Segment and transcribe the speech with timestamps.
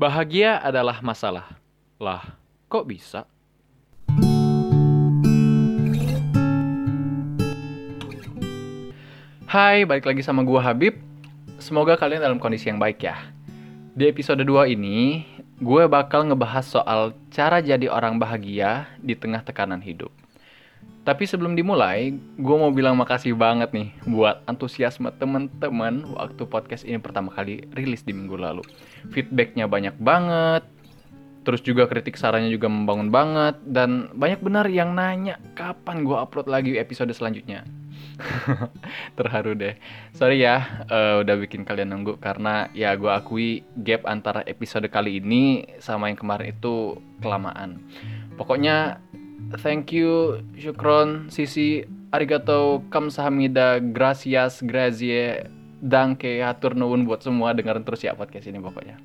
[0.00, 1.60] Bahagia adalah masalah.
[2.00, 2.24] Lah,
[2.72, 3.28] kok bisa?
[9.44, 10.96] Hai, balik lagi sama gua Habib.
[11.60, 13.28] Semoga kalian dalam kondisi yang baik ya.
[13.92, 15.28] Di episode 2 ini,
[15.60, 20.19] gue bakal ngebahas soal cara jadi orang bahagia di tengah tekanan hidup.
[21.00, 27.00] Tapi sebelum dimulai, gue mau bilang makasih banget nih buat antusiasme temen-temen waktu podcast ini
[27.00, 28.60] pertama kali rilis di minggu lalu.
[29.08, 30.68] Feedbacknya banyak banget,
[31.40, 36.52] terus juga kritik sarannya juga membangun banget, dan banyak benar yang nanya kapan gue upload
[36.52, 37.64] lagi episode selanjutnya.
[39.16, 39.80] Terharu deh.
[40.12, 45.16] Sorry ya, uh, udah bikin kalian nunggu karena ya gue akui gap antara episode kali
[45.16, 47.80] ini sama yang kemarin itu kelamaan.
[48.36, 49.00] Pokoknya
[49.60, 55.48] thank you, syukron, sisi, arigato, kamsahamnida, gracias, grazie,
[55.80, 59.00] danke, atur nuwun buat semua dengerin terus ya podcast ini pokoknya.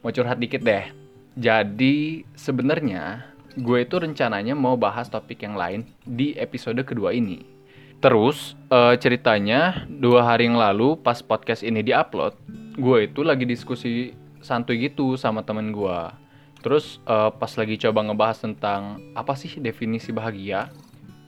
[0.00, 0.88] Mau curhat dikit deh.
[1.36, 7.60] Jadi sebenarnya gue itu rencananya mau bahas topik yang lain di episode kedua ini
[8.00, 12.32] Terus uh, ceritanya dua hari yang lalu pas podcast ini diupload,
[12.80, 15.98] gue itu lagi diskusi santuy gitu sama temen gue.
[16.60, 20.68] Terus uh, pas lagi coba ngebahas tentang apa sih definisi bahagia,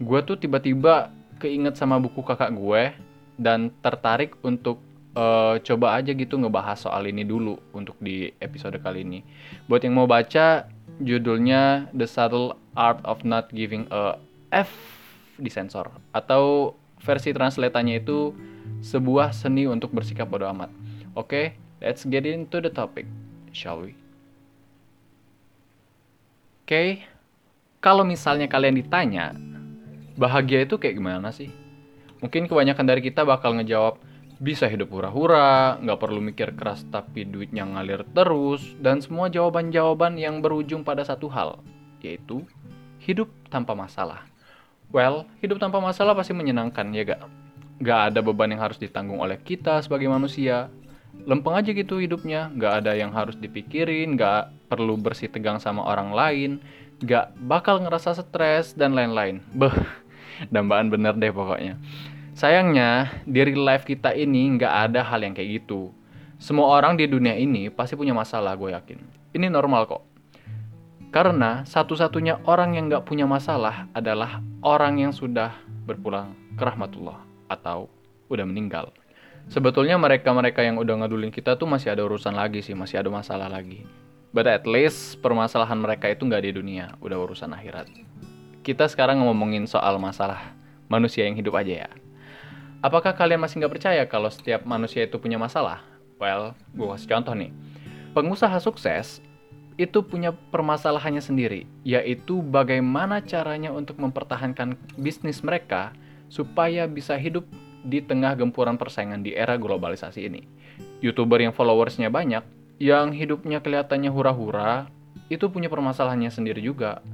[0.00, 1.08] gue tuh tiba-tiba
[1.40, 2.92] keinget sama buku kakak gue
[3.40, 4.78] dan tertarik untuk
[5.16, 9.20] uh, coba aja gitu ngebahas soal ini dulu untuk di episode kali ini.
[9.66, 10.68] Buat yang mau baca,
[11.00, 14.20] judulnya The Subtle Art of Not Giving a
[14.52, 14.70] F
[15.40, 18.30] disensor atau versi translatannya itu
[18.84, 20.70] sebuah seni untuk bersikap bodoh amat.
[21.14, 21.46] Oke, okay,
[21.82, 23.06] let's get into the topic,
[23.50, 24.03] shall we?
[26.64, 26.88] Oke, okay,
[27.84, 29.36] kalau misalnya kalian ditanya,
[30.16, 31.52] bahagia itu kayak gimana sih?
[32.24, 34.00] Mungkin kebanyakan dari kita bakal ngejawab,
[34.40, 40.40] bisa hidup hura-hura, nggak perlu mikir keras tapi duitnya ngalir terus, dan semua jawaban-jawaban yang
[40.40, 41.60] berujung pada satu hal,
[42.00, 42.48] yaitu
[42.96, 44.24] hidup tanpa masalah.
[44.88, 47.28] Well, hidup tanpa masalah pasti menyenangkan, ya gak?
[47.84, 50.72] Gak ada beban yang harus ditanggung oleh kita sebagai manusia.
[51.24, 56.10] Lempeng aja gitu hidupnya, gak ada yang harus dipikirin, gak perlu bersih tegang sama orang
[56.12, 56.50] lain,
[57.00, 59.40] gak bakal ngerasa stres, dan lain-lain.
[59.54, 59.72] Beh,
[60.54, 61.80] dambaan bener deh pokoknya.
[62.34, 65.94] Sayangnya, di real life kita ini gak ada hal yang kayak gitu.
[66.36, 68.98] Semua orang di dunia ini pasti punya masalah, gue yakin.
[69.32, 70.14] Ini normal kok
[71.14, 75.54] karena satu-satunya orang yang gak punya masalah adalah orang yang sudah
[75.86, 77.86] berpulang ke rahmatullah atau
[78.26, 78.90] udah meninggal.
[79.52, 83.48] Sebetulnya mereka-mereka yang udah ngedulin kita tuh masih ada urusan lagi sih, masih ada masalah
[83.52, 83.84] lagi.
[84.34, 87.86] But at least permasalahan mereka itu nggak di dunia, udah urusan akhirat.
[88.64, 90.56] Kita sekarang ngomongin soal masalah
[90.88, 91.90] manusia yang hidup aja ya.
[92.84, 95.80] Apakah kalian masih nggak percaya kalau setiap manusia itu punya masalah?
[96.18, 97.52] Well, gue kasih contoh nih.
[98.16, 99.24] Pengusaha sukses
[99.74, 105.90] itu punya permasalahannya sendiri, yaitu bagaimana caranya untuk mempertahankan bisnis mereka
[106.30, 107.42] supaya bisa hidup
[107.84, 110.42] di tengah gempuran persaingan di era globalisasi ini.
[111.04, 112.42] YouTuber yang followersnya banyak,
[112.80, 114.88] yang hidupnya kelihatannya hura-hura,
[115.28, 117.04] itu punya permasalahannya sendiri juga,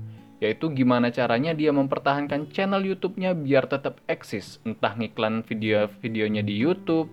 [0.40, 7.12] yaitu gimana caranya dia mempertahankan channel YouTube-nya biar tetap eksis, entah ngiklan video-videonya di YouTube,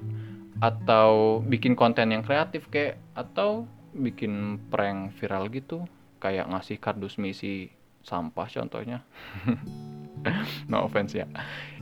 [0.63, 5.83] atau bikin konten yang kreatif kayak, atau bikin prank viral gitu.
[6.17, 7.69] Kayak ngasih kardus misi
[8.07, 9.03] sampah contohnya.
[10.67, 11.29] No offense ya.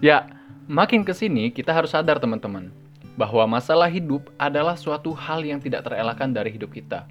[0.03, 0.27] Ya
[0.67, 2.69] makin ke sini kita harus sadar teman-teman
[3.15, 7.07] bahwa masalah hidup adalah suatu hal yang tidak terelakkan dari hidup kita.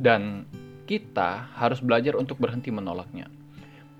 [0.00, 0.48] Dan
[0.88, 3.28] kita harus belajar untuk berhenti menolaknya.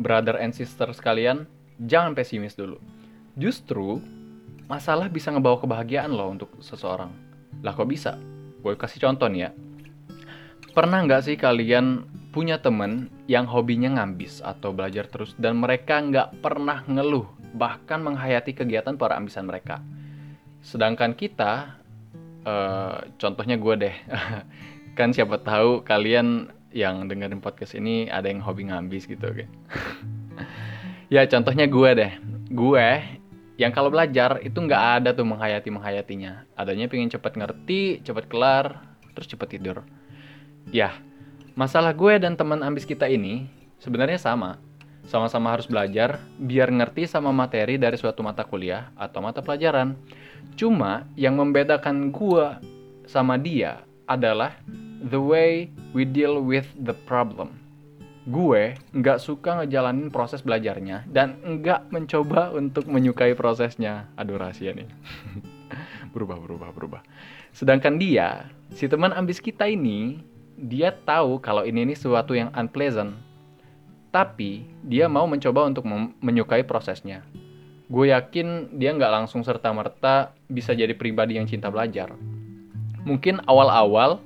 [0.01, 1.45] Brother and sister sekalian
[1.79, 2.81] jangan pesimis dulu.
[3.37, 4.01] Justru
[4.67, 7.13] masalah bisa ngebawa kebahagiaan loh untuk seseorang.
[7.61, 8.17] Lah kok bisa?
[8.65, 9.51] Gue kasih contoh nih ya.
[10.73, 16.41] Pernah nggak sih kalian punya temen yang hobinya ngambis atau belajar terus dan mereka nggak
[16.41, 19.85] pernah ngeluh, bahkan menghayati kegiatan para ambisan mereka.
[20.65, 21.77] Sedangkan kita,
[22.49, 23.97] uh, contohnya gue deh,
[24.99, 29.51] kan siapa tahu kalian yang dengerin podcast ini ada yang hobi ngambis gitu kan.
[31.15, 32.13] ya contohnya gue deh,
[32.49, 32.89] gue
[33.61, 36.49] yang kalau belajar itu nggak ada tuh menghayati menghayatinya.
[36.57, 38.81] Adanya pengen cepet ngerti, cepet kelar,
[39.13, 39.85] terus cepet tidur
[40.71, 40.95] Ya,
[41.55, 43.49] masalah gue dan teman ambis kita ini
[43.83, 44.61] sebenarnya sama.
[45.03, 49.99] Sama-sama harus belajar biar ngerti sama materi dari suatu mata kuliah atau mata pelajaran.
[50.55, 52.47] Cuma yang membedakan gue
[53.11, 54.55] sama dia adalah
[55.03, 57.59] the way we deal with the problem.
[58.31, 64.07] Gue nggak suka ngejalanin proses belajarnya dan nggak mencoba untuk menyukai prosesnya.
[64.15, 64.87] Aduh rahasia nih.
[66.15, 67.03] berubah, berubah, berubah.
[67.51, 70.23] Sedangkan dia, si teman ambis kita ini,
[70.59, 73.17] dia tahu kalau ini ini sesuatu yang unpleasant.
[74.13, 75.89] Tapi dia mau mencoba untuk
[76.21, 77.25] menyukai prosesnya.
[77.89, 82.13] Gue yakin dia nggak langsung serta-merta bisa jadi pribadi yang cinta belajar.
[83.05, 84.21] Mungkin awal-awal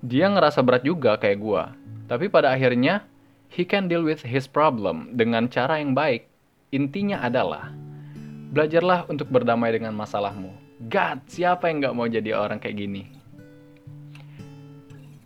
[0.00, 1.62] dia ngerasa berat juga kayak gue.
[2.08, 3.04] Tapi pada akhirnya,
[3.52, 6.26] he can deal with his problem dengan cara yang baik.
[6.72, 7.70] Intinya adalah,
[8.50, 10.50] belajarlah untuk berdamai dengan masalahmu.
[10.88, 13.19] God, siapa yang nggak mau jadi orang kayak gini?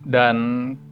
[0.05, 0.37] Dan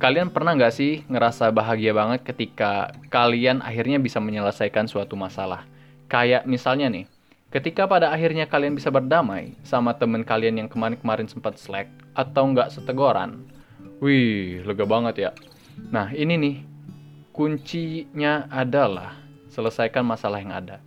[0.00, 5.68] kalian pernah nggak sih ngerasa bahagia banget ketika kalian akhirnya bisa menyelesaikan suatu masalah?
[6.08, 7.04] Kayak misalnya nih,
[7.52, 12.72] ketika pada akhirnya kalian bisa berdamai sama temen kalian yang kemarin-kemarin sempat slack atau nggak
[12.72, 13.44] setegoran,
[14.00, 15.30] wih, lega banget ya.
[15.92, 16.56] Nah ini nih,
[17.36, 19.12] kuncinya adalah
[19.52, 20.80] selesaikan masalah yang ada.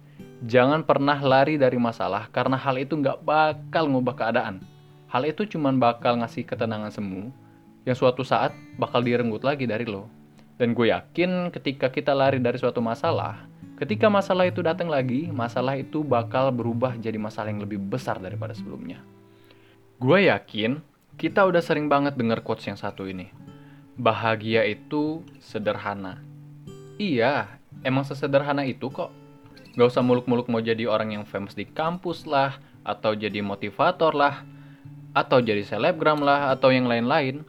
[0.49, 4.65] Jangan pernah lari dari masalah karena hal itu nggak bakal ngubah keadaan.
[5.13, 7.44] Hal itu cuma bakal ngasih ketenangan semu
[7.85, 8.51] yang suatu saat
[8.81, 10.09] bakal direnggut lagi dari lo.
[10.57, 13.45] Dan gue yakin ketika kita lari dari suatu masalah,
[13.77, 18.55] ketika masalah itu datang lagi, masalah itu bakal berubah jadi masalah yang lebih besar daripada
[18.57, 19.03] sebelumnya.
[20.01, 20.81] Gue yakin
[21.15, 23.31] kita udah sering banget denger quotes yang satu ini.
[23.95, 26.19] Bahagia itu sederhana.
[26.99, 27.47] Iya,
[27.83, 29.11] emang sesederhana itu kok.
[29.75, 34.47] Gak usah muluk-muluk mau jadi orang yang famous di kampus lah, atau jadi motivator lah,
[35.11, 37.43] atau jadi selebgram lah, atau yang lain-lain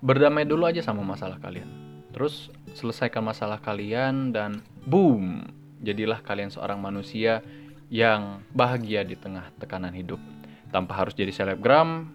[0.00, 1.68] berdamai dulu aja sama masalah kalian.
[2.16, 5.44] Terus selesaikan masalah kalian dan boom,
[5.84, 7.44] jadilah kalian seorang manusia
[7.92, 10.18] yang bahagia di tengah tekanan hidup.
[10.72, 12.10] Tanpa harus jadi selebgram,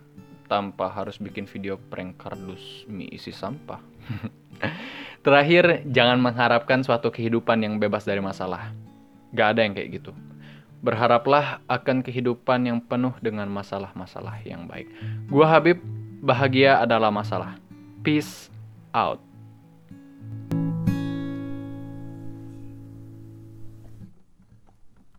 [0.51, 3.79] tanpa harus bikin video prank kardus mie isi sampah.
[5.25, 8.73] Terakhir, jangan mengharapkan suatu kehidupan yang bebas dari masalah.
[9.31, 10.11] Gak ada yang kayak gitu.
[10.81, 14.89] Berharaplah akan kehidupan yang penuh dengan masalah-masalah yang baik.
[15.29, 15.77] Gua Habib,
[16.25, 17.61] bahagia adalah masalah.
[18.03, 18.49] Peace
[18.93, 19.19] out.